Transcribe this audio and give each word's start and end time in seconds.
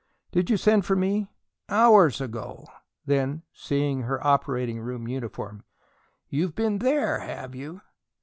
"Did 0.31 0.49
you 0.49 0.57
send 0.57 0.83
for 0.83 0.95
me?" 0.95 1.27
"Hours 1.69 2.21
ago." 2.21 2.65
Then, 3.05 3.43
seeing 3.53 4.01
her 4.01 4.19
operating 4.25 4.79
room 4.79 5.07
uniform: 5.07 5.63
"You've 6.27 6.55
been 6.55 6.79
THERE, 6.79 7.19
have 7.19 7.53
you?" 7.53 7.81